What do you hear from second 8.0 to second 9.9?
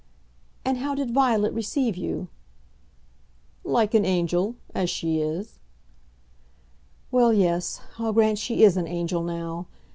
grant she is an angel now.